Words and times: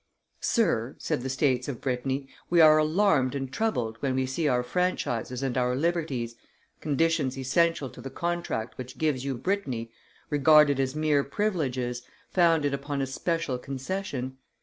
"Sir," 0.39 0.95
said 0.97 1.21
the 1.21 1.29
states 1.29 1.67
of 1.67 1.79
Brittany, 1.79 2.27
"we 2.49 2.59
are 2.59 2.79
alarmed 2.79 3.35
and 3.35 3.53
troubled 3.53 3.97
when 3.99 4.15
we 4.15 4.25
see 4.25 4.47
our 4.47 4.63
franchises 4.63 5.43
and 5.43 5.55
our 5.59 5.75
liberties, 5.75 6.35
conditions 6.79 7.37
essential 7.37 7.87
to 7.91 8.01
the 8.01 8.09
contract 8.09 8.79
which 8.79 8.97
gives 8.97 9.23
you 9.23 9.35
Brittany, 9.37 9.91
regarded 10.31 10.79
as 10.79 10.95
mere 10.95 11.23
privileges, 11.23 12.01
founded 12.31 12.73
upon 12.73 12.99
a 12.99 13.05
special 13.05 13.59
concession. 13.59 14.37